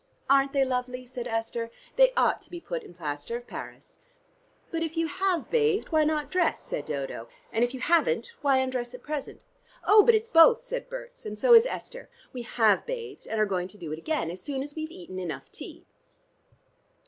[0.31, 1.69] "Aren't they lovely?" said Esther.
[1.95, 3.99] "They ought to be put in plaster of Paris."
[4.71, 8.57] "But if you have bathed, why not dress?" said Dodo; "and if you haven't, why
[8.57, 9.43] undress at present?"
[9.85, 12.09] "Oh, but it's both," said Berts, "and so is Esther.
[12.33, 15.19] We have bathed, and are going to do it again, as soon as we've eaten
[15.19, 15.85] enough tea."